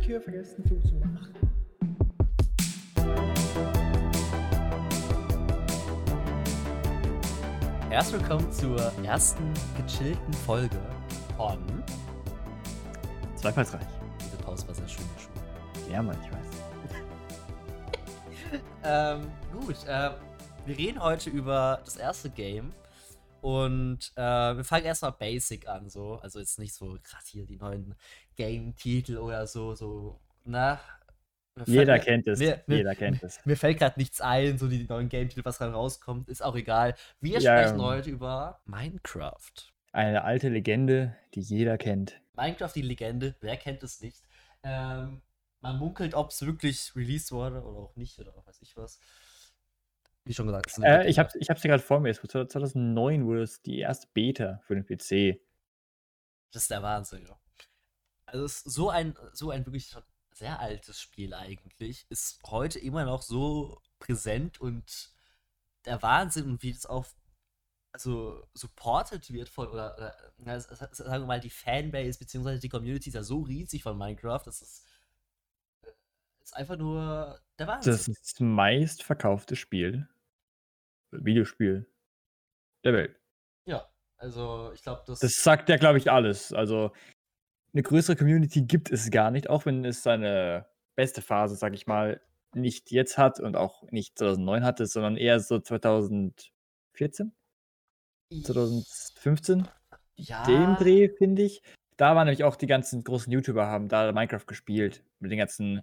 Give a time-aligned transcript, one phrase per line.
[0.00, 1.34] Tür vergessen zuzumachen.
[7.88, 9.44] Herzlich willkommen zur ersten
[9.76, 10.80] gechillten Folge
[11.36, 11.60] von.
[13.36, 13.86] Zweifelsreich.
[14.20, 15.04] Diese Pause war sehr schön.
[15.88, 16.46] Ja, Mann, ich weiß.
[18.84, 19.30] ähm,
[19.60, 20.10] gut, äh,
[20.66, 22.72] wir reden heute über das erste Game.
[23.40, 26.14] Und äh, wir fangen erstmal basic an, so.
[26.22, 27.96] Also jetzt nicht so krass hier die neuen
[28.36, 30.80] Game-Titel oder so, so, na.
[31.66, 32.38] Jeder mir, kennt es.
[32.38, 33.44] Mir, Jeder kennt es.
[33.44, 36.94] Mir fällt gerade nichts ein, so die neuen Game-Titel, was gerade rauskommt, ist auch egal.
[37.20, 37.84] Wir Ja, sprechen ähm.
[37.84, 39.52] heute über Minecraft.
[39.90, 42.20] Eine alte Legende, die jeder kennt.
[42.34, 44.22] Minecraft, die Legende, wer kennt es nicht?
[44.62, 45.20] Ähm,
[45.60, 49.00] man munkelt, ob es wirklich released wurde oder auch nicht oder weiß ich was.
[50.24, 52.10] Wie schon gesagt, Äh, ich habe ich hab's hier gerade vor mir.
[52.10, 55.40] Es wurde 2009 wurde es die erste Beta für den PC.
[56.52, 57.38] Das ist der Wahnsinn, ja.
[58.26, 62.78] Also es ist so ein, so ein wirklich schon sehr altes Spiel eigentlich, ist heute
[62.78, 65.12] immer noch so präsent und
[65.84, 67.06] der Wahnsinn und wie es auch
[67.92, 73.10] also supported wird von, oder, oder na, sagen wir mal, die Fanbase beziehungsweise die Community
[73.10, 74.86] ist ja so riesig von Minecraft, das ist,
[75.82, 75.90] äh,
[76.42, 77.92] ist einfach nur der Wahnsinn.
[77.92, 80.08] Das ist das meistverkaufte Spiel,
[81.12, 81.86] Videospiel
[82.84, 83.20] der Welt.
[83.66, 86.52] ja, also ich glaube, das, Das sagt ja, glaube ich, alles.
[86.52, 86.92] Also
[87.72, 91.86] eine größere Community gibt es gar nicht, auch wenn es seine beste Phase, sag ich
[91.86, 92.20] mal,
[92.54, 97.32] nicht jetzt hat und auch nicht 2009 hatte, sondern eher so 2014,
[98.30, 99.68] 2015.
[100.16, 101.62] ja, dem Dreh, finde ich.
[101.96, 105.04] Da waren nämlich auch die ganzen großen YouTuber, haben da Minecraft gespielt.
[105.18, 105.82] Mit den ganzen,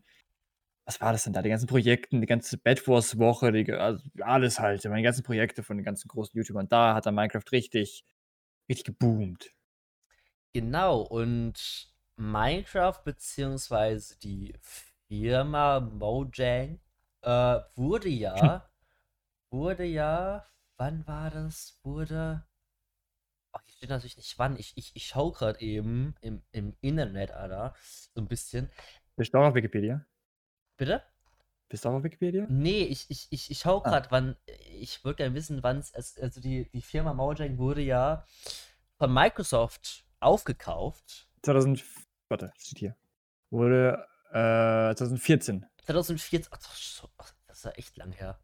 [0.89, 1.43] was war das denn da?
[1.43, 5.61] Die ganzen Projekten, die ganze Bad Wars Woche, die, also alles halt, meine ganzen Projekte
[5.61, 6.67] von den ganzen großen YouTubern.
[6.67, 8.03] Da hat dann Minecraft richtig,
[8.67, 9.51] richtig geboomt.
[10.51, 14.55] Genau, und Minecraft beziehungsweise die
[15.07, 16.79] Firma Mojang
[17.21, 18.67] äh, wurde ja,
[19.51, 20.47] wurde ja,
[20.77, 21.79] wann war das?
[21.83, 22.47] Wurde,
[23.53, 27.29] oh, hier steht natürlich nicht wann, ich, ich, ich schau gerade eben im, im Internet,
[27.29, 27.75] Alter,
[28.15, 28.71] so ein bisschen.
[29.17, 30.03] Du auch auf Wikipedia?
[30.79, 31.03] Bitte?
[31.67, 32.45] Bist du auch auf Wikipedia?
[32.49, 33.89] Nee, ich, ich, ich, ich schau Ah.
[33.89, 34.37] gerade, wann,
[34.79, 38.25] ich würde gerne wissen, wann es, also die, die Firma Mojang wurde ja
[38.97, 41.27] von Microsoft aufgekauft.
[41.43, 41.83] 2000,
[42.29, 42.95] warte, steht hier.
[43.49, 45.65] Wurde äh, 2014.
[45.83, 46.59] 2014, ach,
[47.47, 48.39] das ist ja echt lang her.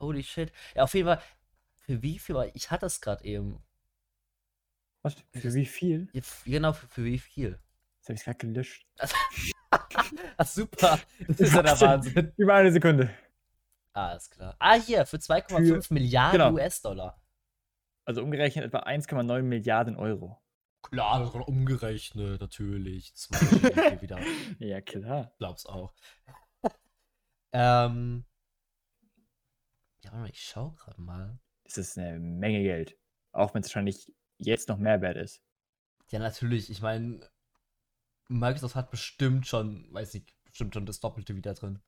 [0.00, 0.52] Holy shit.
[0.74, 1.22] Ja, auf jeden Fall,
[1.76, 3.62] für wie viel, war- ich hatte es gerade eben.
[5.02, 5.14] Was?
[5.32, 6.08] Für wie viel?
[6.12, 7.60] Ja, Genau, für, für wie viel?
[8.00, 8.86] Das habe ich gerade gelöscht.
[10.36, 10.98] Ach, super.
[11.26, 12.32] Das ist ja der Wahnsinn.
[12.36, 13.10] Über eine Sekunde.
[14.16, 14.54] Ist klar.
[14.58, 16.52] Ah, hier, für 2,5 Milliarden genau.
[16.52, 17.18] US-Dollar.
[18.04, 20.40] Also umgerechnet etwa 1,9 Milliarden Euro.
[20.82, 23.12] Klar, das umgerechnet, natürlich.
[23.30, 24.20] Wahrscheinlich wieder.
[24.58, 25.32] Ja, klar.
[25.38, 25.94] Glaub's auch.
[27.52, 28.24] ähm.
[30.04, 31.38] Ja, ich schau gerade mal.
[31.64, 32.96] Das ist eine Menge Geld.
[33.32, 35.42] Auch wenn es wahrscheinlich jetzt noch mehr wert ist.
[36.10, 36.70] Ja, natürlich.
[36.70, 37.28] Ich meine,
[38.28, 41.78] Microsoft hat bestimmt schon, weiß ich, bestimmt schon das Doppelte wieder drin.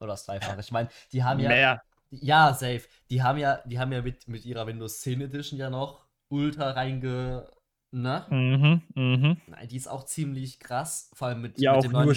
[0.00, 0.60] Oder das Dreifache.
[0.60, 1.48] Ich meine, die haben ja.
[1.48, 1.82] Mehr.
[2.10, 2.82] Ja, safe.
[3.10, 6.70] Die haben ja, die haben ja mit, mit ihrer Windows 10 Edition ja noch ultra
[6.72, 7.50] reinge.
[7.90, 8.26] Ne?
[8.30, 9.36] Mhm, mhm.
[9.46, 11.10] Nein, die ist auch ziemlich krass.
[11.14, 12.16] Vor allem mit, Ja, mit auch nur, neuen.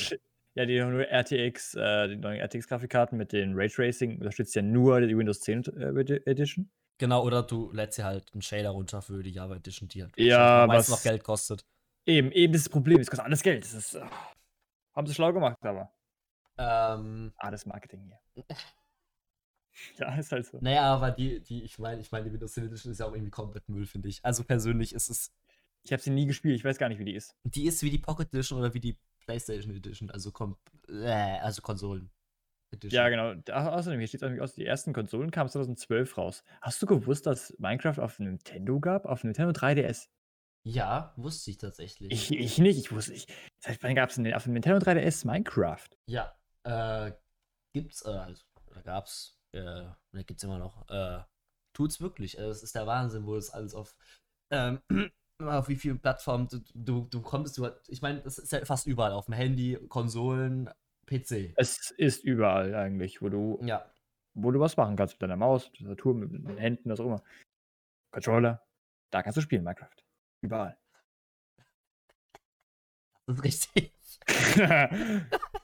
[0.56, 5.02] ja, die haben nur RTX, äh, die neuen RTX-Grafikkarten mit den Raytracing unterstützt ja nur
[5.02, 6.70] die Windows 10 äh, Edi- Edition.
[7.00, 10.18] Genau, oder du lädst dir halt einen Shader runter für die Java Edition, die halt
[10.18, 11.64] Ja, meistens was- noch Geld kostet.
[12.07, 13.00] Eben, eben das ist das Problem.
[13.00, 13.63] Es kostet alles Geld.
[13.63, 14.06] Das ist, äh,
[14.95, 15.91] haben sie schlau gemacht, aber.
[16.57, 18.01] Ähm, Ah, das Marketing
[18.34, 18.45] hier.
[20.00, 20.57] ja, ist halt so.
[20.62, 23.13] naja, aber die, die, ich meine, ich meine, die Windows 10 Edition ist ja auch
[23.13, 24.23] irgendwie komplett Müll, finde ich.
[24.23, 25.31] Also persönlich ist es
[25.84, 26.56] Ich habe sie nie gespielt.
[26.56, 27.35] Ich weiß gar nicht, wie die ist.
[27.44, 30.56] Die ist wie die Pocket Edition oder wie die PlayStation Edition, also, kom
[30.88, 32.09] äh, also Konsolen.
[32.72, 32.97] Edition.
[32.97, 33.34] Ja, genau.
[33.51, 36.43] Außerdem, hier steht es aus, die ersten Konsolen kamen 2012 raus.
[36.61, 39.05] Hast du gewusst, dass Minecraft auf Nintendo gab?
[39.05, 40.08] Auf Nintendo 3DS?
[40.67, 42.11] Ja, wusste ich tatsächlich.
[42.11, 43.34] Ich, ich nicht, ich wusste nicht.
[43.58, 45.87] Seit wann gab es denn auf dem Nintendo 3DS Minecraft?
[46.08, 47.14] Ja, äh,
[47.73, 49.61] gibt's, äh, also, oder gab's, äh,
[50.11, 51.23] oder gibt's immer noch, äh,
[51.72, 52.37] tut's wirklich.
[52.37, 53.96] Also, es ist der Wahnsinn, wo es alles auf,
[54.52, 54.81] ähm,
[55.40, 58.87] auf wie vielen Plattformen du, du, du kommst, du, ich meine, das ist ja fast
[58.87, 60.70] überall, auf dem Handy, Konsolen,
[61.05, 61.53] PC.
[61.55, 63.90] Es ist überall eigentlich, wo du, Ja,
[64.34, 67.05] wo du was machen kannst mit deiner Maus, mit Tastatur, mit den Händen, was auch
[67.05, 67.23] immer.
[68.11, 68.61] Controller.
[69.11, 70.07] Da kannst du spielen, Minecraft.
[70.41, 70.78] Überall.
[73.25, 73.91] das ist richtig.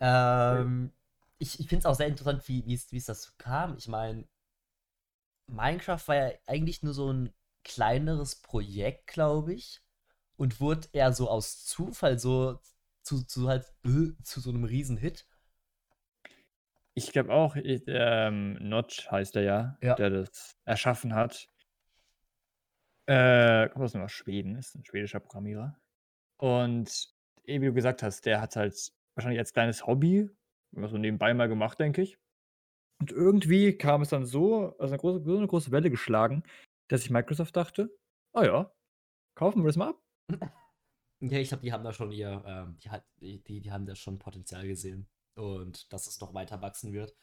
[0.00, 0.92] Ähm,
[1.38, 3.76] ich ich finde es auch sehr interessant, wie wie es wie es dazu kam.
[3.76, 4.24] Ich meine,
[5.48, 7.32] Minecraft war ja eigentlich nur so ein
[7.64, 9.80] kleineres Projekt, glaube ich.
[10.36, 12.60] Und wurde eher so aus Zufall so
[13.02, 15.26] zu, zu halt äh, zu so einem Riesenhit.
[16.94, 19.94] Ich glaube auch, ich, ähm, Notch heißt er ja, Ja.
[19.94, 21.48] der das erschaffen hat.
[23.08, 25.78] Äh, kommt aus aus Schweden, ist ein schwedischer Programmierer.
[26.36, 27.08] Und
[27.44, 30.28] wie du gesagt hast, der hat halt wahrscheinlich als kleines Hobby,
[30.72, 32.18] so nebenbei mal gemacht, denke ich.
[33.00, 36.42] Und irgendwie kam es dann so, also eine große, so eine große Welle geschlagen,
[36.88, 37.96] dass sich Microsoft dachte,
[38.34, 38.70] oh ja,
[39.34, 40.02] kaufen wir das mal ab.
[41.20, 42.78] Ja, ich glaube, die haben da schon ihr, ähm,
[43.20, 45.08] die, die die haben da schon Potenzial gesehen.
[45.34, 47.16] Und dass es noch weiter wachsen wird.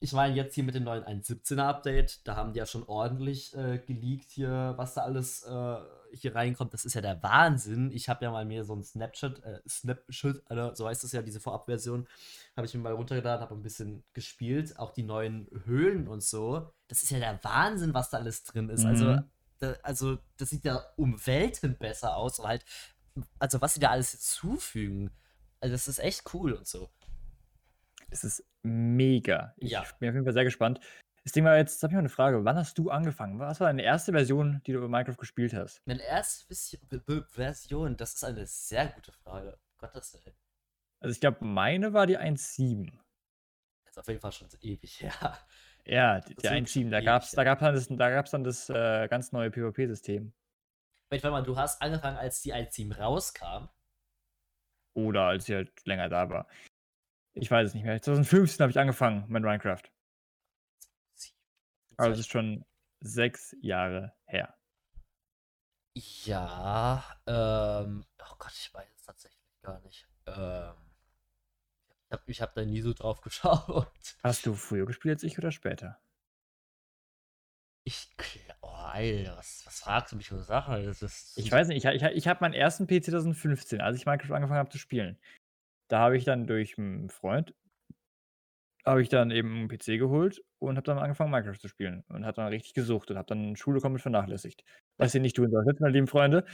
[0.00, 3.52] Ich meine, jetzt hier mit dem neuen 1.17er Update, da haben die ja schon ordentlich
[3.56, 5.76] äh, geleakt hier, was da alles äh,
[6.12, 6.72] hier reinkommt.
[6.72, 7.90] Das ist ja der Wahnsinn.
[7.90, 11.20] Ich habe ja mal mir so ein Snapchat, äh, Snapchat, Alter, so heißt es ja,
[11.20, 12.06] diese Vorabversion,
[12.56, 14.78] habe ich mir mal runtergeladen, habe ein bisschen gespielt.
[14.78, 16.72] Auch die neuen Höhlen und so.
[16.86, 18.84] Das ist ja der Wahnsinn, was da alles drin ist.
[18.84, 19.24] Also, Mhm.
[19.58, 22.38] da, also, das sieht ja um Welten besser aus.
[22.38, 22.64] Und halt,
[23.40, 25.10] also, was sie da alles hinzufügen.
[25.60, 26.88] Also, das ist echt cool und so.
[28.10, 29.54] Es ist mega.
[29.56, 29.84] Ich Ja.
[29.98, 30.80] bin auf jeden Fall sehr gespannt.
[31.24, 32.44] Das Ding war jetzt, jetzt habe ich mal eine Frage.
[32.44, 33.38] Wann hast du angefangen?
[33.38, 35.82] Was war deine erste Version, die du über Minecraft gespielt hast?
[35.86, 36.46] Meine erste
[37.30, 39.58] Version, das ist eine sehr gute Frage.
[39.78, 40.36] Gottes Willen.
[41.00, 42.90] Also ich glaube, meine war die 1.7.
[43.84, 45.12] Das ist auf jeden Fall schon ewig her.
[45.84, 46.90] Ja, die- Das ist 1.7.
[46.90, 50.32] Da gab es da gab's dann das, da gab's dann das äh, ganz neue PvP-System.
[51.10, 53.68] Warte mal, du hast angefangen, als die 1.7 rauskam.
[54.94, 56.48] Oder als ich halt länger da war.
[57.40, 58.00] Ich weiß es nicht mehr.
[58.00, 59.82] 2015 habe ich angefangen mit Minecraft.
[61.96, 62.64] Also es ist schon
[63.00, 64.54] sechs Jahre her.
[66.24, 70.06] Ja, ähm, oh Gott, ich weiß es tatsächlich gar nicht.
[70.26, 70.74] Ähm,
[72.06, 74.16] ich habe ich hab da nie so drauf geschaut.
[74.22, 76.00] Hast du früher gespielt als ich oder später?
[77.84, 78.10] Ich,
[78.60, 80.84] oh, Alter, was, was fragst du mich für Sachen?
[80.84, 84.06] Das ist, Ich weiß nicht, ich, ich, ich habe meinen ersten PC 2015, als ich
[84.06, 85.18] Minecraft angefangen habe zu spielen.
[85.88, 87.54] Da habe ich dann durch einen Freund,
[88.86, 92.24] habe ich dann eben einen PC geholt und habe dann angefangen Minecraft zu spielen und
[92.24, 94.64] habe dann richtig gesucht und habe dann Schule komplett vernachlässigt.
[94.96, 96.44] Was ihr nicht tun solltet, meine lieben Freunde.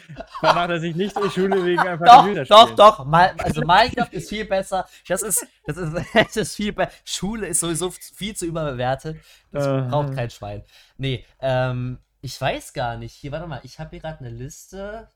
[0.40, 2.76] Vernachlässigt nicht die Schule wegen einfach Doch, Computerspielen.
[2.76, 3.12] doch, doch.
[3.38, 4.86] Also Minecraft ist viel besser.
[5.06, 6.92] Das ist, das ist, das ist viel besser.
[7.04, 9.16] Schule ist sowieso viel zu überbewertet.
[9.52, 9.88] Das Äh.
[9.88, 10.64] braucht kein Schwein.
[10.96, 13.12] Nee, ähm, ich weiß gar nicht.
[13.14, 15.08] Hier, warte mal, ich habe hier gerade eine Liste.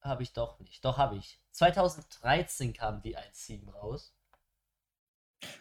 [0.00, 0.84] Habe ich doch nicht.
[0.84, 1.40] Doch, habe ich.
[1.56, 4.12] 2013 kam die 1.7 raus.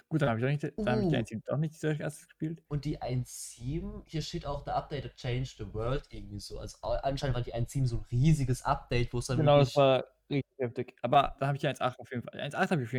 [0.09, 1.19] Gut, dann habe ich, doch nicht, dann hab ich die Uh.
[1.19, 2.63] 1.7 auch nicht als erstes gespielt.
[2.68, 6.59] Und die 1.7, hier steht auch, the updated change the world irgendwie so.
[6.59, 10.06] Also anscheinend war die 1.7 so ein riesiges Update, wo es dann Genau, das war
[10.30, 10.95] richtig heftig.
[11.01, 12.39] Aber da habe ich die 1.8 auf jeden Fall.
[12.39, 12.94] 1.8 habe ich auf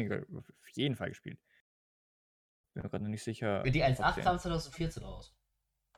[0.76, 1.38] jeden, Fall gespielt.
[2.74, 3.62] Bin mir gerade noch nicht sicher.
[3.62, 5.34] Die ob 1.8 den- kam 2014 raus.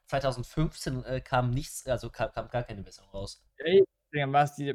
[0.06, 3.44] 2015 äh, kam nichts, also kam, kam gar keine Version raus.
[3.58, 4.74] Ey, dann war es die.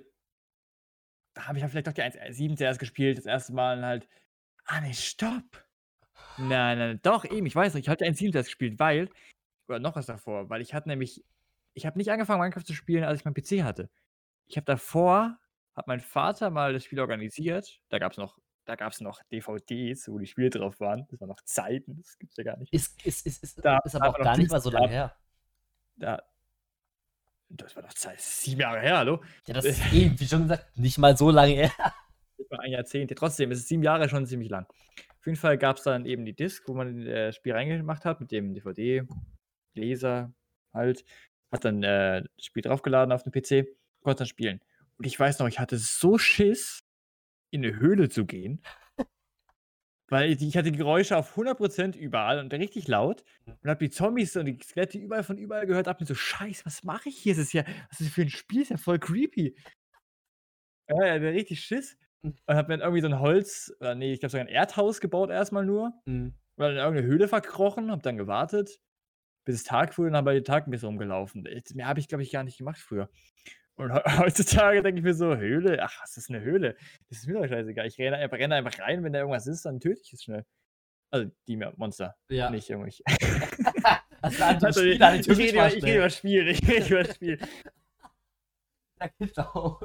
[1.34, 4.08] Da habe ich ja vielleicht doch die 1.7 zuerst gespielt, das erste Mal und halt.
[4.66, 5.66] Ah, ne, stopp!
[6.38, 9.10] Nein, nein, doch, eben, ich weiß noch, ich habe die 1.7 zuerst gespielt, weil.
[9.68, 11.24] Oder noch was davor, weil ich hatte nämlich.
[11.74, 13.90] Ich habe nicht angefangen, Minecraft zu spielen, als ich meinen PC hatte.
[14.46, 15.40] Ich habe davor,
[15.74, 17.82] hat mein Vater mal das Spiel organisiert.
[17.90, 21.08] Da gab es noch, da gab's noch DVDs, wo die Spiele drauf waren.
[21.10, 22.72] Das waren noch Zeiten, das gibt's ja gar nicht.
[22.72, 25.16] Ist, ist, ist, ist, Da ist aber auch gar nicht mal so lange her.
[25.96, 26.22] Da,
[27.58, 29.22] das war doch Zeit, sieben Jahre her, hallo?
[29.48, 31.72] Ja, das ist eben, wie schon gesagt, nicht mal so lange her.
[32.38, 33.12] nicht mal ein Jahrzehnt.
[33.12, 34.66] Ja, Trotzdem, es ist sieben Jahre schon ziemlich lang.
[34.68, 38.06] Auf jeden Fall gab es dann eben die Disc, wo man äh, das Spiel reingemacht
[38.06, 40.34] hat mit dem DVD-Leser
[40.74, 41.06] halt.
[41.52, 43.68] Hat dann äh, das Spiel draufgeladen auf den PC,
[44.02, 44.60] konnte dann spielen.
[44.98, 46.84] Und ich weiß noch, ich hatte so Schiss,
[47.52, 48.62] in eine Höhle zu gehen.
[50.14, 53.24] Weil ich ich hatte die Geräusche auf 100% überall und richtig laut.
[53.48, 55.88] Und habe die Zombies und die Skelette überall von überall gehört.
[55.88, 57.34] Hab mir so, Scheiße, was mache ich hier?
[57.34, 58.60] Das ist ja, was ist das für ein Spiel?
[58.60, 59.56] Das ist ja voll creepy.
[60.88, 61.98] Ja, ja, der richtig Schiss.
[62.22, 65.02] Und hab mir dann irgendwie so ein Holz, oder nee, ich glaube sogar ein Erdhaus
[65.02, 65.94] gebaut erstmal nur.
[66.06, 66.36] Mhm.
[66.58, 68.80] War dann in irgendeine Höhle verkrochen, hab dann gewartet,
[69.46, 71.48] bis es Tag wurde und dann bei den Tag ein bisschen rumgelaufen.
[71.74, 73.10] Mehr habe ich, glaube ich, gar nicht gemacht früher.
[73.76, 75.80] Und he- heutzutage denke ich mir so, Höhle?
[75.82, 76.76] Ach, was ist eine Höhle?
[77.10, 77.88] Das ist mir doch scheißegal.
[77.88, 80.46] Ich renne, einfach- renne einfach rein, wenn da irgendwas ist, dann töte ich es schnell.
[81.12, 82.50] Also die Monster, Ja.
[82.50, 83.04] nicht irgendwelche.
[84.24, 87.04] Also, an den ich, Tisch rede über, ich rede über das Spiel, ich rede über
[87.04, 87.40] das Spiel.
[89.02, 89.80] Ja, genau.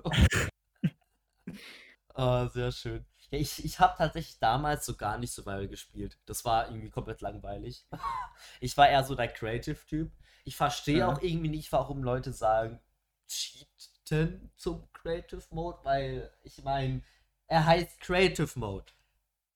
[2.15, 3.05] oh, sehr schön.
[3.31, 6.19] Ja, ich ich habe tatsächlich damals so gar nicht Survival gespielt.
[6.27, 7.85] Das war irgendwie komplett langweilig.
[8.61, 10.13] Ich war eher so der Creative-Typ.
[10.45, 11.09] Ich verstehe Ja.
[11.09, 12.81] auch irgendwie nicht, warum Leute sagen,
[13.29, 17.03] cheaten zum Creative Mode, weil ich meine,
[17.47, 18.93] er heißt Creative Mode.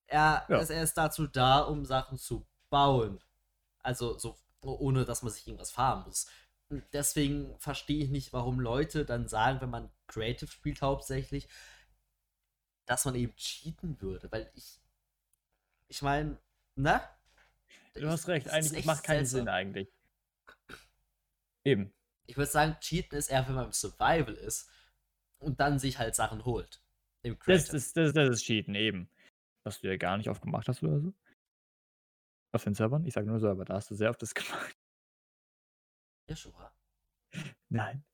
[0.07, 0.59] Er, Ja.
[0.59, 3.21] ist, er ist dazu da, um Sachen zu bauen.
[3.83, 6.27] Also so ohne dass man sich irgendwas farmen muss.
[6.93, 11.49] Deswegen verstehe ich nicht, warum Leute dann sagen, wenn man Creative spielt hauptsächlich,
[12.87, 14.31] dass man eben cheaten würde.
[14.31, 14.81] Weil ich,
[15.89, 16.39] ich meine,
[16.77, 17.03] ne?
[17.95, 19.41] Du hast recht, eigentlich macht keinen seltsam.
[19.41, 19.89] Sinn eigentlich.
[21.65, 21.93] Eben.
[22.27, 24.71] Ich würde sagen, cheaten ist eher, wenn man im Survival ist
[25.39, 26.81] und dann sich halt Sachen holt.
[27.23, 29.09] Im Das, ist, das, das ist Cheaten, eben.
[29.65, 31.13] Was du ja gar nicht oft gemacht hast oder so.
[32.53, 33.05] Auf den Servern?
[33.07, 34.77] Ich sage nur Server, da hast du sehr oft das gemacht.
[36.29, 36.73] Joshua.
[37.69, 38.05] Nein.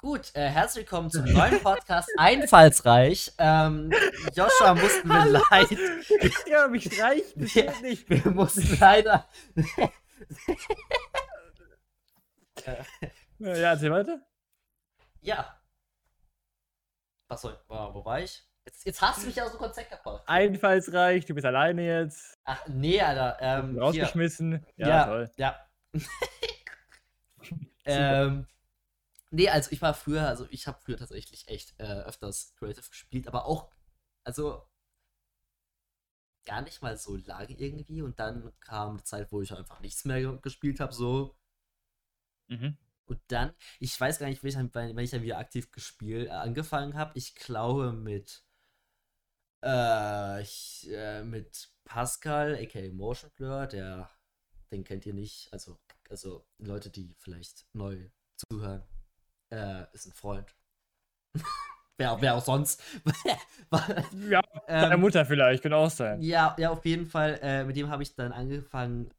[0.00, 3.32] Gut, äh, herzlich willkommen zum neuen Podcast Einfallsreich.
[3.38, 3.90] Ähm,
[4.34, 6.46] Joshua mussten wir leid.
[6.46, 8.08] ja, mich reicht das Wir- nicht.
[8.08, 9.28] Wir mussten leider.
[13.40, 14.20] Ja, erzähl weiter.
[15.20, 15.60] Ja.
[17.28, 17.58] Was soll.
[17.68, 18.44] Wo, war ich?
[18.64, 20.24] Jetzt, jetzt hast du mich aus dem Konzept gebracht.
[20.26, 22.36] Einfallsreich, du bist alleine jetzt.
[22.44, 23.36] Ach, nee, Alter.
[23.40, 23.78] Ähm.
[23.78, 24.66] Rausgeschmissen.
[24.76, 25.30] Ja, Ja, toll.
[25.36, 25.68] Ja.
[27.84, 28.46] ähm,
[29.30, 33.28] nee, also ich war früher, also ich habe früher tatsächlich echt äh, öfters Creative gespielt,
[33.28, 33.70] aber auch,
[34.24, 34.68] also
[36.44, 40.04] gar nicht mal so lange irgendwie und dann kam eine Zeit, wo ich einfach nichts
[40.04, 41.37] mehr ge- gespielt habe, so.
[42.48, 42.76] Mhm.
[43.06, 46.28] Und dann, ich weiß gar nicht, wenn ich dann, wenn ich dann wieder aktiv gespielt,
[46.28, 48.44] äh, angefangen habe, ich glaube mit,
[49.64, 54.10] äh, ich, äh, mit Pascal, aka Motion Blur, der,
[54.70, 58.82] den kennt ihr nicht, also, also Leute, die vielleicht neu zuhören,
[59.50, 60.54] äh, ist ein Freund.
[61.96, 62.82] wer, wer auch sonst.
[64.30, 66.22] Ja, deine ähm, Mutter vielleicht, könnte auch sein.
[66.22, 67.38] ja, ja, auf jeden Fall.
[67.42, 69.10] Äh, mit dem habe ich dann angefangen,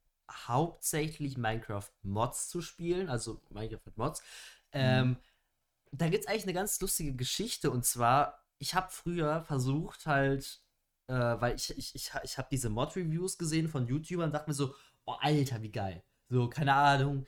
[0.48, 4.24] hauptsächlich Minecraft-Mods zu spielen, also Minecraft mit Mods.
[4.72, 5.18] Ähm,
[5.92, 10.62] Da gibt es eigentlich eine ganz lustige Geschichte und zwar, ich habe früher versucht halt,
[11.08, 14.54] äh, weil ich, ich, ich, ich habe diese Mod-Reviews gesehen von YouTubern und dachte mir
[14.54, 16.04] so, oh Alter, wie geil.
[16.30, 17.26] So, keine Ahnung,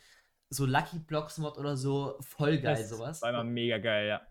[0.52, 3.22] so Lucky Blocks Mod oder so, voll geil Das sowas.
[3.24, 4.22] War immer mega geil, ja.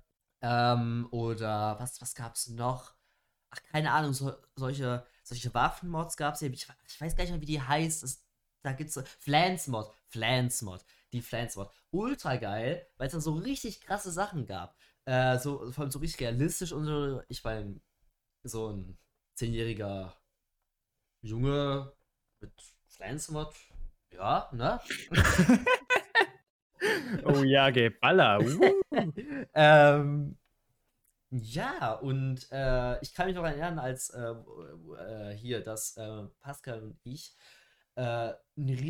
[0.43, 2.95] Ähm, oder was, was gab's noch?
[3.51, 6.49] Ach, keine Ahnung, so, solche, solche Waffenmods gab's ja.
[6.51, 8.05] Ich, ich weiß gar nicht mehr, wie die heißt.
[8.05, 8.25] Das,
[8.63, 11.71] da gibt's so Flans-Mod, Flans-Mod, die Flans-Mod.
[11.91, 14.77] Ultra geil, weil es da so richtig krasse Sachen gab.
[15.07, 17.23] Äh, so, vor allem so richtig realistisch und so.
[17.29, 17.81] Ich meine,
[18.45, 18.99] so ein
[19.35, 20.17] zehnjähriger
[21.23, 21.93] Junge
[22.41, 22.53] mit
[22.89, 23.55] Flans-Mod,
[24.13, 24.81] ja, ne?
[27.25, 28.41] Oh ja, Geballer.
[28.41, 28.83] Uh.
[29.55, 30.37] ähm,
[31.31, 34.35] ja, und äh, ich kann mich noch erinnern, als äh,
[34.99, 37.35] äh, hier, dass äh, Pascal und ich,
[37.97, 38.33] äh,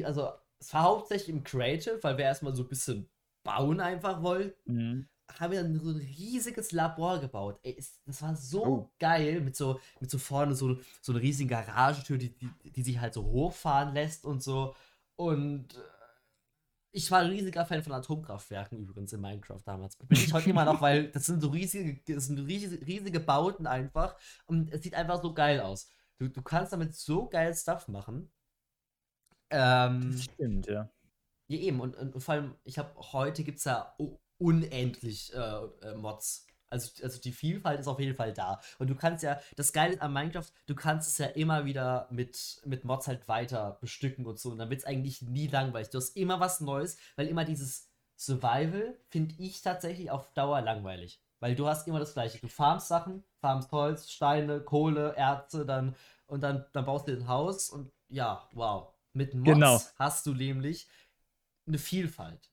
[0.05, 3.09] also es war hauptsächlich im Creative, weil wir erstmal so ein bisschen
[3.45, 5.09] bauen einfach wollten, Mhm.
[5.39, 7.59] haben wir dann so ein riesiges Labor gebaut.
[7.63, 8.91] Ey, es, das war so Oh.
[8.99, 12.99] geil, mit so, mit so vorne so, so einer riesigen Garagentür, die, die, die sich
[13.01, 14.75] halt so hochfahren lässt und so.
[15.17, 15.79] Und äh,
[16.93, 19.97] ich war ein riesiger Fan von Atomkraftwerken übrigens in Minecraft damals.
[19.97, 23.67] Bin ich heute immer noch, weil das sind so riesige, das sind riesige, riesige Bauten
[23.67, 24.17] einfach.
[24.47, 25.89] Und es sieht einfach so geil aus.
[26.19, 28.31] Du, du kannst damit so geil Stuff machen.
[29.51, 30.89] Ähm, Das stimmt, ja.
[31.49, 31.81] ja, eben.
[31.81, 33.95] Und, und vor allem, ich habe heute gibt es ja
[34.39, 36.47] unendlich äh, äh, Mods.
[36.69, 38.61] Also, also die Vielfalt ist auf jeden Fall da.
[38.79, 42.61] Und du kannst ja, das Geile an Minecraft, du kannst es ja immer wieder mit,
[42.65, 44.51] mit Mods halt weiter bestücken und so.
[44.51, 45.91] Und dann wird es eigentlich nie langweilig.
[45.91, 51.21] Du hast immer was Neues, weil immer dieses Survival finde ich tatsächlich auf Dauer langweilig.
[51.41, 52.39] Weil du hast immer das Gleiche.
[52.39, 57.23] Du farmst Sachen, farmst Holz, Steine, Kohle, Erze, dann und dann, dann baust du dir
[57.23, 58.95] ein Haus und ja, wow.
[59.13, 59.81] Mit Mods Genau.
[59.97, 60.89] hast du nämlich
[61.67, 62.51] eine Vielfalt.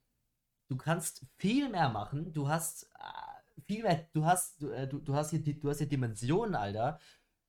[0.70, 2.34] Du kannst viel mehr machen.
[2.34, 4.08] Du hast äh, viel mehr.
[4.14, 7.00] Du hast, du, äh, du, hast hier, die- du hast hier Dimensionen, Alter.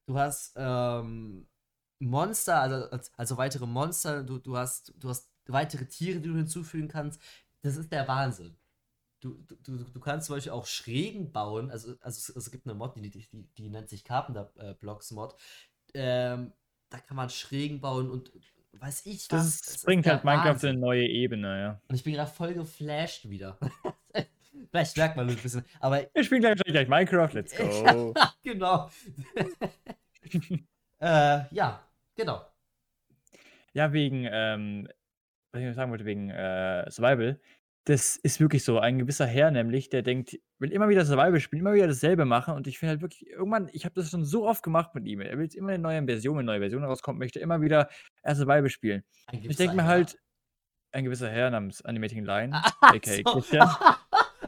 [0.06, 1.48] Du hast ähm,
[2.00, 4.22] Monster, also, als- also weitere Monster.
[4.24, 7.20] Du, du hast, du hast weitere Tiere, die du hinzufügen kannst.
[7.62, 8.56] Das ist der Wahnsinn.
[9.20, 11.70] Du, du, du, du kannst zum Beispiel auch Schrägen bauen.
[11.70, 14.74] Also, also es, es gibt eine Mod, die, die, die, die nennt sich Carpenter äh,
[14.74, 15.34] Blocks Mod.
[15.94, 16.52] Ähm,
[16.90, 18.32] da kann man Schrägen bauen und
[18.72, 19.60] weiß ich was.
[19.60, 20.70] Das ist bringt halt Minecraft Wahnsinn.
[20.70, 21.80] in eine neue Ebene, ja.
[21.88, 23.58] Und ich bin gerade voll geflasht wieder.
[24.70, 25.64] Vielleicht merkt man das ein bisschen.
[25.80, 28.14] Aber Wir spielen gleich, gleich Minecraft, let's go.
[28.42, 28.90] genau.
[31.00, 31.82] äh, ja,
[32.14, 32.44] genau.
[33.72, 34.88] Ja, wegen, ähm,
[35.52, 37.40] was ich noch sagen wollte, wegen äh, Survival.
[37.88, 38.78] Das ist wirklich so.
[38.80, 42.52] Ein gewisser Herr nämlich, der denkt, will immer wieder Survival spielen, immer wieder dasselbe machen.
[42.52, 45.22] Und ich finde halt wirklich, irgendwann, ich habe das schon so oft gemacht mit ihm.
[45.22, 47.88] Er will jetzt immer eine neue Version, wenn eine neue Version rauskommt, möchte immer wieder
[48.24, 49.04] äh, Survival spielen.
[49.32, 50.18] Ich denke mir halt,
[50.92, 53.22] ein gewisser Herr namens Animating Lion, Ach aka so.
[53.22, 53.70] Christian,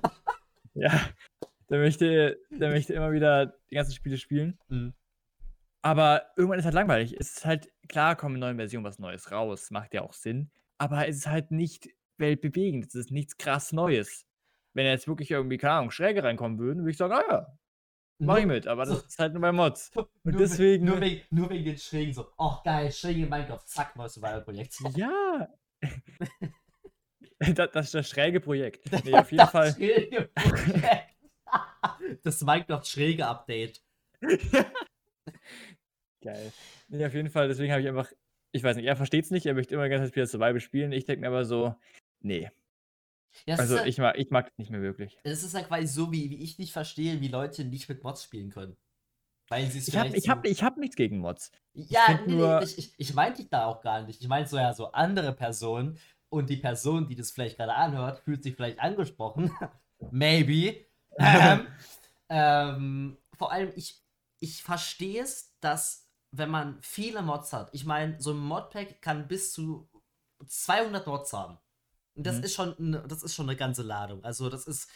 [0.74, 1.00] ja,
[1.70, 4.58] der möchte, der möchte immer wieder die ganzen Spiele spielen.
[4.68, 4.92] Mhm.
[5.80, 7.16] Aber irgendwann ist halt langweilig.
[7.18, 10.50] Es ist halt, klar kommen in neuen Versionen was Neues raus, macht ja auch Sinn.
[10.76, 11.88] aber es ist halt nicht
[12.20, 12.86] weltbewegend.
[12.86, 14.26] Es ist nichts krass Neues.
[14.74, 17.46] Wenn jetzt wirklich irgendwie, keine Ahnung, Schräge reinkommen würden, würde ich sagen, ah ja,
[18.20, 18.66] mach ich mit.
[18.68, 19.90] Aber das ist halt nur bei Mods.
[19.96, 22.28] Und nur, deswegen- Nur wegen, nur wegen den Schrägen so.
[22.38, 23.64] Oh, geil, Schräge in Minecraft.
[23.66, 24.76] Zack, neues Survival-Projekt.
[24.96, 25.48] Ja.
[27.38, 28.84] das, das ist das schräge Projekt.
[29.04, 29.72] Nee, auf jeden das Fall.
[29.72, 31.16] schräge Projekt.
[32.22, 33.82] das Minecraft-Schräge-Update.
[36.22, 36.52] Geil.
[36.88, 38.12] Nee, auf jeden Fall, deswegen habe ich einfach,
[38.52, 40.92] ich weiß nicht, er versteht es nicht, er möchte immer ganz wieder Survival spielen.
[40.92, 41.74] Ich denke mir aber so,
[42.20, 42.50] nee.
[43.46, 45.18] Ja, Also ist halt, ich mag, ich mag es nicht mehr wirklich.
[45.22, 48.24] es ist halt quasi so, wie, wie ich nicht verstehe, wie Leute nicht mit Mods
[48.24, 48.76] spielen können.
[49.48, 51.50] Weil sie es Ich habe ich hab, so- ich hab nichts gegen Mods.
[51.74, 54.20] Ja, find nee, nur- ich, ich, ich meinte da auch gar nicht.
[54.20, 55.98] Ich meinte so ja so andere Personen
[56.28, 59.50] und die Person, die das vielleicht gerade anhört, fühlt sich vielleicht angesprochen.
[60.10, 60.84] Maybe.
[61.18, 61.66] Ähm,
[62.28, 64.02] ähm, vor allem, ich,
[64.40, 69.26] ich verstehe es, dass wenn man viele Mods hat, ich meine, so ein Modpack kann
[69.26, 69.88] bis zu
[70.46, 71.58] 200 Mods haben.
[72.14, 72.44] Und das Mhm.
[72.44, 74.22] ist schon, eine- das ist schon eine ganze Ladung.
[74.24, 74.88] Also das ist,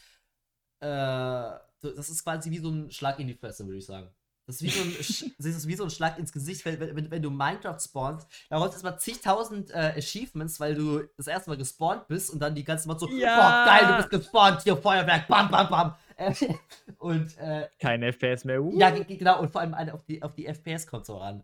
[0.80, 4.09] äh, das ist quasi wie so ein Schlag in die Fresse, würde ich sagen.
[4.47, 4.94] Das ist wie so ein,
[5.38, 8.28] das ist wie so ein Schlag ins Gesicht, wenn, wenn, wenn du Minecraft spawnst.
[8.50, 12.40] Da rollst du erstmal zigtausend äh, Achievements, weil du das erste Mal gespawnt bist und
[12.40, 13.37] dann die ganze Mal so, Ja.
[13.37, 15.94] boah, geil, du bist gespawnt, hier Feuerwerk, bam, bam, bam.
[16.99, 18.62] Und äh, Kein FPS mehr.
[18.62, 18.78] Uh.
[18.78, 21.42] ja, ge- ge- genau, und vor allem auf die, auf die FPS kommt so ran.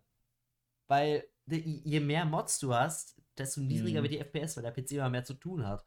[0.87, 4.05] Weil je mehr Mods du hast, desto niedriger Mhm.
[4.05, 5.85] wird die FPS, weil der PC immer mehr zu tun hat.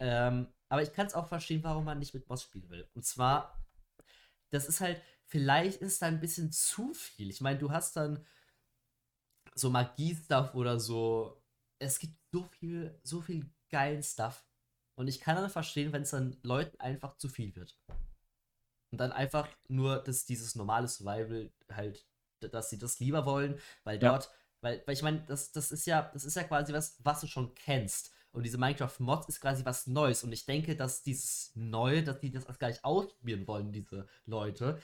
[0.00, 2.88] Ähm, aber ich kann es auch verstehen, warum man nicht mit Mods spielen will.
[2.94, 3.64] Und zwar,
[4.50, 7.30] das ist halt, vielleicht ist da ein bisschen zu viel.
[7.30, 8.24] Ich meine, du hast dann
[9.54, 11.42] so Magie-Stuff oder so.
[11.78, 14.44] Es gibt so viel, so viel geilen Stuff.
[14.96, 17.78] Und ich kann dann verstehen, wenn es dann Leuten einfach zu viel wird.
[18.90, 22.06] Und dann einfach nur das, dieses normale Survival halt,
[22.40, 24.10] dass sie das lieber wollen, weil Ja.
[24.10, 24.30] dort,
[24.60, 27.26] weil, weil ich meine, das, das ist ja, das ist ja quasi was, was du
[27.26, 28.12] schon kennst.
[28.32, 30.22] Und diese Minecraft-Mods ist quasi was Neues.
[30.22, 34.80] Und ich denke, dass dieses Neue, dass die das gar nicht ausprobieren wollen, diese Leute,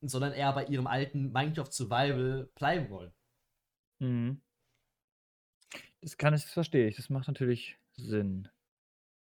[0.00, 3.12] sondern eher bei ihrem alten Minecraft Survival bleiben wollen.
[3.98, 4.40] Mhm.
[6.00, 6.96] Das kann ich, das verstehe ich.
[6.96, 8.48] Das macht natürlich Sinn.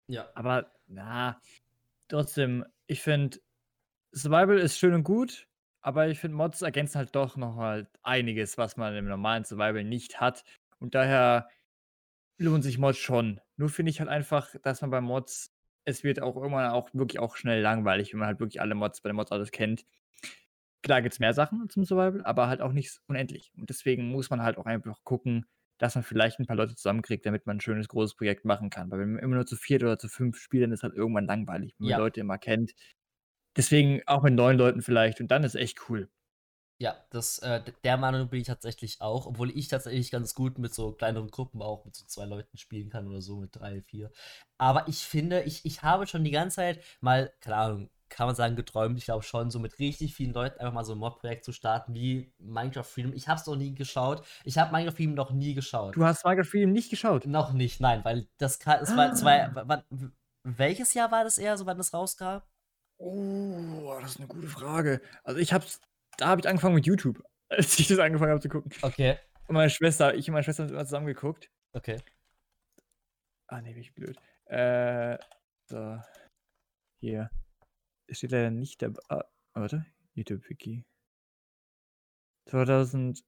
[0.08, 0.30] Ja.
[0.34, 1.40] Aber, na,
[2.08, 3.38] trotzdem, ich finde,
[4.12, 5.48] Survival ist schön und gut,
[5.82, 9.84] aber ich finde, Mods ergänzen halt doch noch halt einiges, was man im normalen Survival
[9.84, 10.44] nicht hat.
[10.78, 11.48] Und daher
[12.38, 13.40] lohnt sich Mods schon.
[13.56, 17.20] Nur finde ich halt einfach, dass man bei Mods, es wird auch irgendwann auch wirklich
[17.20, 19.84] auch schnell langweilig, wenn man halt wirklich alle Mods bei den Mods alles kennt.
[20.82, 23.52] Klar gibt es mehr Sachen zum Survival, aber halt auch nicht unendlich.
[23.56, 25.46] Und deswegen muss man halt auch einfach gucken,
[25.78, 28.90] dass man vielleicht ein paar Leute zusammenkriegt, damit man ein schönes, großes Projekt machen kann.
[28.90, 31.26] Weil wenn man immer nur zu viert oder zu fünf spielt, dann ist halt irgendwann
[31.26, 31.96] langweilig, wenn man Ja.
[31.96, 32.72] Leute immer kennt.
[33.56, 35.20] Deswegen auch mit neuen Leuten vielleicht.
[35.20, 36.08] Und dann ist echt cool.
[36.80, 40.74] Ja, das, äh, der Meinung bin ich tatsächlich auch, obwohl ich tatsächlich ganz gut mit
[40.74, 44.10] so kleineren Gruppen auch mit so zwei Leuten spielen kann oder so, mit drei, vier.
[44.58, 48.34] Aber ich finde, ich, ich habe schon die ganze Zeit mal, keine Ahnung, kann man
[48.34, 51.44] sagen, geträumt, ich glaube schon, so mit richtig vielen Leuten einfach mal so ein Mod-Projekt
[51.44, 53.12] zu starten wie Minecraft Freedom.
[53.14, 54.22] Ich habe es noch nie geschaut.
[54.44, 55.94] Ich habe Minecraft Freedom noch nie geschaut.
[55.96, 57.26] Du hast Minecraft Freedom nicht geschaut.
[57.26, 59.62] Noch nicht, nein, weil das kann, es war, zwei, Ah.
[59.66, 60.12] wann,
[60.42, 62.40] welches Jahr war das eher, so wann das rauskam?
[63.04, 65.00] Oh, das ist eine gute Frage.
[65.24, 65.80] Also ich hab's,
[66.18, 68.70] da habe ich angefangen mit YouTube, als ich das angefangen habe zu gucken.
[68.82, 71.50] Okay, Und meine Schwester, ich und meine Schwester haben immer zusammen geguckt.
[71.72, 71.98] okay.
[73.48, 74.16] Ah, nee, bin ich blöd.
[74.46, 75.18] Äh,
[75.68, 76.00] so.
[77.00, 77.30] Hier.
[78.06, 79.00] Es steht leider nicht dabei.
[79.08, 79.84] Ah, warte.
[80.14, 80.86] YouTube-Wiki.
[82.48, 83.22] 2000.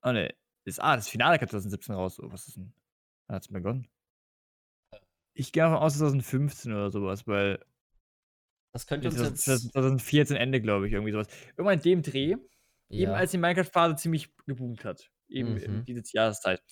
[0.00, 0.34] Ah, ne.
[0.64, 2.18] Ist, ah, das Finale kam 2017 raus.
[2.18, 2.74] Oh, was ist denn?
[3.28, 3.88] Wann hat's begonnen?
[5.34, 7.64] Ich gehe davon aus 2015 oder sowas, weil
[8.74, 9.72] Das könnte uns 2000 jetzt.
[9.72, 11.28] 2014 Ende, glaube ich, irgendwie sowas.
[11.56, 12.42] Irgendwann in dem Dreh, eben
[12.90, 13.12] Ja.
[13.14, 15.10] als die Minecraft-Phase ziemlich geboomt hat.
[15.28, 15.84] Eben in Mhm.
[15.84, 16.62] diese Jahreszeit.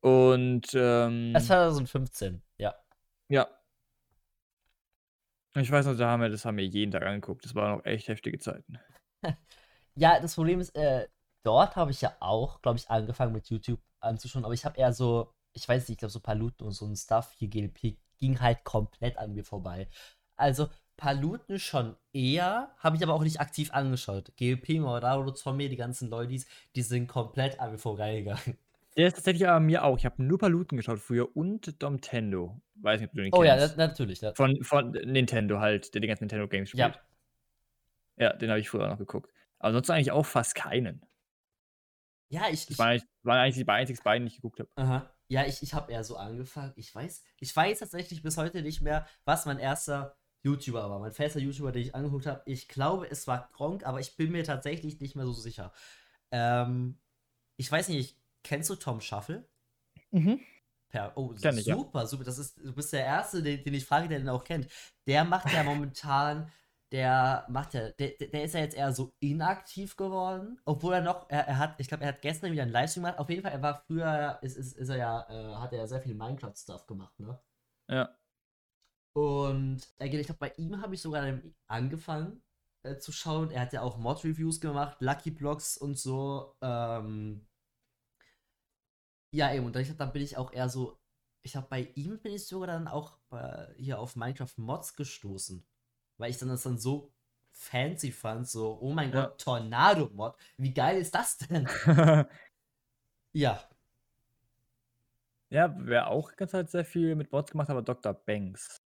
[0.00, 2.74] Und, ähm, Es war 2015, ja.
[3.28, 3.48] ja.
[5.56, 7.44] Ich weiß noch, da haben wir, das haben wir jeden Tag angeguckt.
[7.44, 8.78] Das waren noch echt heftige Zeiten.
[9.96, 11.06] Ja, das Problem ist, äh,
[11.44, 14.92] dort habe ich ja auch, glaube ich, angefangen mit YouTube anzuschauen, aber ich habe eher
[14.92, 18.40] so, ich weiß nicht, ich glaube, so Paluten und so ein Stuff, hier GLP, ging
[18.40, 19.88] halt komplett an mir vorbei.
[20.36, 24.32] Also, Paluten schon eher, habe ich aber auch nicht aktiv angeschaut.
[24.36, 26.44] GLP, Morado, Zombie, die ganzen Leute,
[26.76, 28.56] die sind komplett an mir vorbeigegangen.
[28.96, 29.98] Der ist tatsächlich aber mir auch.
[29.98, 32.60] Ich habe nur Paluten geschaut früher und Domtendo.
[32.76, 33.76] Weiß nicht, ob du den Oh ja, kennst.
[33.76, 34.20] na, natürlich.
[34.20, 34.32] Ja.
[34.34, 36.90] Von, von Nintendo halt, der die ganzen Nintendo-Games Ja.
[36.90, 37.04] spielt.
[38.16, 39.32] Ja, den habe ich früher auch noch geguckt.
[39.58, 41.04] Aber sonst eigentlich auch fast keinen.
[42.28, 44.70] Ja, ich, Das waren, eigentlich, waren eigentlich die einzigen beiden, die ich geguckt habe.
[44.76, 45.10] Aha.
[45.28, 46.72] Ja, ich, ich habe eher so angefangen.
[46.76, 50.98] Ich weiß, ich weiß tatsächlich bis heute nicht mehr, was mein erster YouTuber war.
[51.00, 52.42] Mein erster YouTuber, den ich angeguckt habe.
[52.44, 55.72] Ich glaube, es war Gronk, aber ich bin mir tatsächlich nicht mehr so sicher.
[56.30, 56.98] Ähm,
[57.56, 59.48] ich weiß nicht, kennst du Tom Shuffle?
[60.10, 60.40] Mhm.
[60.90, 61.76] Per oh, Kenn ich, ja.
[61.76, 62.24] super, super.
[62.24, 64.68] Das ist, du bist der Erste, den, den ich frage, der den auch kennt.
[65.06, 66.52] Der macht ja momentan,
[66.92, 71.28] der macht ja, der, der ist ja jetzt eher so inaktiv geworden, obwohl er noch,
[71.30, 73.18] er, er hat, ich glaube, er hat gestern wieder einen Livestream gemacht.
[73.18, 75.86] Auf jeden Fall, er war früher, ist, ist, ist er ja, äh, hat er ja
[75.86, 77.40] sehr viel Minecraft-Stuff gemacht, ne?
[77.88, 78.16] Ja.
[79.14, 82.42] Und äh, ich glaube, bei ihm habe ich sogar dann angefangen
[82.84, 83.50] äh, zu schauen.
[83.52, 86.56] Er hat ja auch Mod-Reviews gemacht, Lucky Blocks und so.
[86.62, 87.46] Ähm,
[89.32, 90.98] ja, eben, und dann, ich glaub, dann bin ich auch eher so.
[91.42, 95.64] Ich habe bei ihm bin ich sogar dann auch äh, hier auf Minecraft Mods gestoßen.
[96.18, 97.12] Weil ich dann das dann so
[97.52, 99.26] fancy fand, so, oh mein Ja.
[99.26, 100.36] Gott, Tornado-Mod.
[100.58, 101.68] Wie geil ist das denn?
[103.32, 103.68] ja,
[105.50, 108.12] ja, wer auch ganz halt sehr viel mit Mods gemacht hat, war Dr.
[108.12, 108.82] Banks.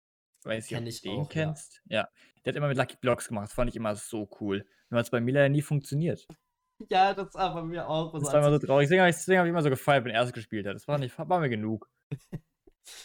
[0.47, 1.45] Weiß nicht, Kenn ich du den auch, ja.
[1.45, 1.81] kennst.
[1.85, 2.07] Ja.
[2.43, 3.45] Der hat immer mit Lucky Blocks gemacht.
[3.45, 4.65] Das fand ich immer so cool.
[4.89, 6.25] Nur hat es bei mir leider nie funktioniert.
[6.89, 8.13] ja, das war bei mir auch.
[8.13, 8.85] Das war immer so traurig.
[8.85, 10.75] Deswegen habe ich, deswegen hab ich immer so gefeiert, wenn er es gespielt hat.
[10.75, 11.89] Das war, nicht, war mir genug.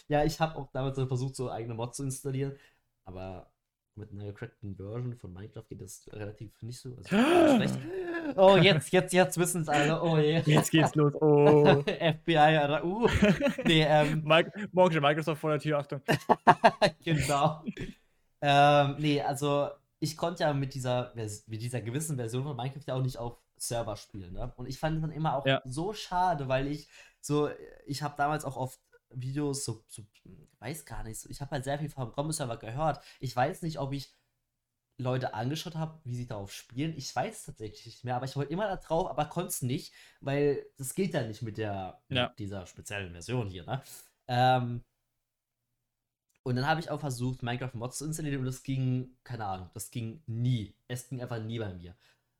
[0.07, 2.57] Ja, ich habe auch damals versucht, so eigene Mods zu installieren,
[3.03, 3.52] aber
[3.95, 6.95] mit einer gecrackten Version von Minecraft geht das relativ nicht so.
[6.95, 7.09] Also
[7.55, 7.77] schlecht.
[8.35, 10.01] Oh, jetzt, jetzt, jetzt wissen es alle.
[10.01, 10.41] Oh je.
[10.45, 11.13] Jetzt geht's los.
[11.15, 11.83] Oh.
[11.83, 13.07] FBI oder U.
[13.65, 15.79] Nee, ähm, Mike, morgen steht Microsoft vor der Tür.
[15.79, 16.01] Achtung.
[17.03, 17.63] genau.
[18.41, 22.95] ähm, nee, also ich konnte ja mit dieser, mit dieser gewissen Version von Minecraft ja
[22.95, 24.33] auch nicht auf Server spielen.
[24.33, 24.51] Ne?
[24.57, 25.61] Und ich fand es dann immer auch Ja.
[25.65, 26.89] so schade, weil ich
[27.21, 27.49] so,
[27.85, 28.79] ich habe damals auch oft
[29.15, 30.03] Videos, so, so
[30.59, 33.03] weiß gar nicht, so, ich habe halt sehr viel vom Combo-Server gehört.
[33.19, 34.13] Ich weiß nicht, ob ich
[34.97, 36.95] Leute angeschaut habe, wie sie darauf spielen.
[36.95, 39.61] Ich weiß es tatsächlich nicht mehr, aber ich wollte immer da drauf, aber konnte es
[39.61, 42.27] nicht, weil das geht ja nicht mit der Ja.
[42.29, 43.81] mit dieser speziellen Version hier, ne?
[44.27, 44.83] Ähm,
[46.43, 49.69] und dann habe ich auch versucht, Minecraft Mods zu installieren und das ging, keine Ahnung,
[49.73, 50.75] das ging nie.
[50.87, 51.95] Es ging einfach nie bei mir.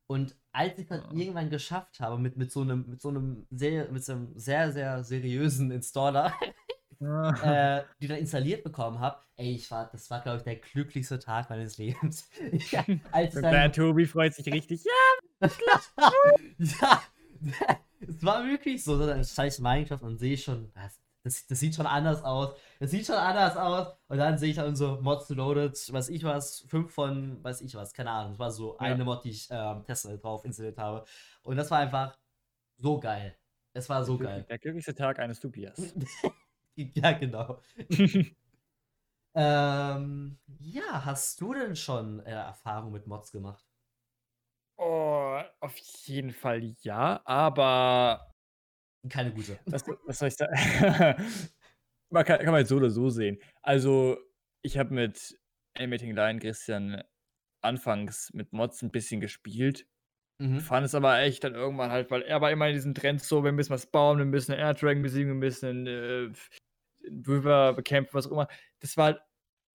[0.08, 1.12] Und als ich dann Ah.
[1.14, 4.72] irgendwann geschafft habe, mit, mit so einem, mit so einem sehr, mit so einem sehr,
[4.74, 6.34] sehr seriösen Installer,
[7.02, 11.20] äh, die dann installiert bekommen habe, ey, ich war, das war, glaube ich, der glücklichste
[11.20, 12.30] Tag meines Lebens.
[12.72, 14.84] ja, als Der dann, kleine Tobi freut sich richtig.
[14.84, 15.50] Ja,
[16.58, 17.02] ja,
[18.08, 18.98] es war wirklich so.
[19.06, 22.56] Dann schaue ich Minecraft und sehe schon, das, das, das sieht schon anders aus.
[22.80, 23.96] Das sieht schon anders aus.
[24.08, 27.76] Und dann sehe ich dann so Mods loaded, weiß ich was, fünf von, weiß ich
[27.76, 28.32] was, keine Ahnung.
[28.34, 28.80] Das war so Ja.
[28.80, 31.06] eine Mod, die ich ähm, Tesla drauf installiert habe.
[31.44, 32.18] Und das war einfach
[32.78, 33.36] so geil.
[33.74, 34.46] Es war so geil.
[34.50, 35.94] Der glücklichste Tag eines Tobias.
[36.96, 37.62] ja, genau.
[39.36, 43.66] ähm, ja, hast du denn schon äh, Erfahrung mit Mods gemacht?
[44.78, 48.34] Oh, auf jeden Fall ja, aber
[49.08, 49.60] Keine gute.
[49.66, 50.54] was, was soll ich sagen?
[52.10, 53.40] man kann, kann man jetzt so oder so sehen.
[53.62, 54.18] Also,
[54.64, 55.40] ich habe mit
[55.76, 57.04] Animating Lion Christian
[57.62, 59.88] anfangs mit Mods ein bisschen gespielt.
[60.40, 60.60] Mhm.
[60.60, 63.44] Fand es aber echt dann irgendwann halt, weil er war immer in diesem Trend so,
[63.44, 66.32] wir müssen was bauen, wir müssen Air Dragon besiegen, wir müssen äh,
[67.04, 68.48] Wither bekämpfen, was auch immer.
[68.80, 69.22] Das war halt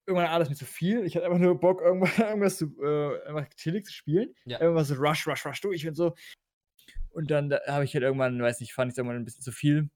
[0.07, 1.05] irgendwann alles mit zu viel.
[1.05, 4.35] Ich hatte einfach nur Bock, irgendwann, irgendwas zu, äh, einfach chillig zu spielen.
[4.47, 4.61] Ja.
[4.61, 6.15] Irgendwas so Rush, Rush, Rush durch und so.
[7.11, 9.43] Und dann da habe ich halt irgendwann, weiß nicht, fand ich es irgendwann ein bisschen
[9.43, 9.91] zu viel.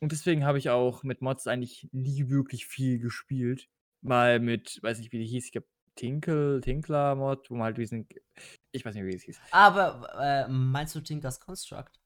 [0.00, 3.68] Und deswegen habe ich auch mit Mods eigentlich nie wirklich viel gespielt.
[4.00, 8.08] Mal mit, weiß nicht, wie die hieß, ich glaube Tinkle, Tinkler-Mod, wo man halt diesen,
[8.70, 9.40] ich weiß nicht, wie es hieß.
[9.50, 12.00] Aber äh, meinst du Tinker's Construct?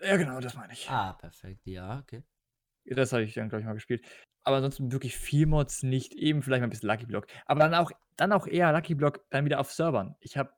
[0.00, 0.88] Ja, genau, das meine ich.
[0.90, 2.22] Ah, perfekt, ja, okay.
[2.84, 4.06] Das habe ich dann, glaube ich, mal gespielt.
[4.48, 6.14] Aber ansonsten wirklich viel Mods nicht.
[6.14, 7.26] Eben vielleicht mal ein bisschen Lucky Block.
[7.44, 10.16] Aber dann auch, dann auch eher Lucky Block dann wieder auf Servern.
[10.20, 10.54] Ich habe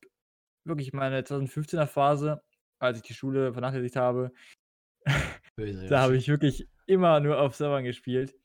[0.64, 2.40] wirklich meine 2015er Phase,
[2.79, 4.31] als ich die Schule vernachlässigt habe,
[5.57, 8.37] da habe ich wirklich immer nur auf Servern gespielt.